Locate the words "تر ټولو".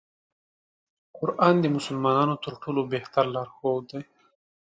2.43-2.81